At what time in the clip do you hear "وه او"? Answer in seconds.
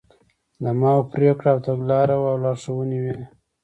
2.21-2.37